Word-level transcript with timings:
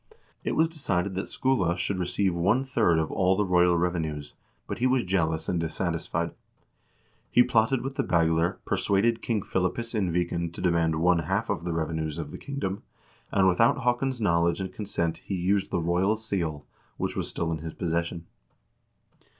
It 0.43 0.53
was 0.53 0.67
decided 0.67 1.13
that 1.13 1.29
Skule 1.29 1.75
should 1.77 1.99
receive 1.99 2.33
one 2.33 2.63
third 2.63 2.97
of 2.97 3.11
all 3.11 3.35
the 3.37 3.45
royal 3.45 3.77
revenues, 3.77 4.33
but 4.65 4.79
he 4.79 4.87
was 4.87 5.03
jealous 5.03 5.47
and 5.47 5.59
dissatisfied. 5.59 6.31
He 7.29 7.43
plotted 7.43 7.81
with 7.83 7.97
the 7.97 8.03
Bagler, 8.03 8.57
persuaded 8.65 9.21
King 9.21 9.43
Philippus 9.43 9.93
in 9.93 10.11
Viken 10.11 10.51
to 10.53 10.59
demand 10.59 10.95
one 10.95 11.19
half 11.19 11.51
of 11.51 11.65
the 11.65 11.71
revenues 11.73 12.17
of 12.17 12.31
the 12.31 12.39
kingdom, 12.39 12.81
and 13.31 13.47
without 13.47 13.81
Haakon's 13.83 14.19
knowledge 14.19 14.59
and 14.59 14.73
consent 14.73 15.17
he 15.17 15.35
used 15.35 15.69
the 15.69 15.77
royal 15.79 16.15
seal, 16.15 16.65
which 16.97 17.15
was 17.15 17.29
still 17.29 17.51
in 17.51 17.59
his 17.59 17.75
possession. 17.75 18.25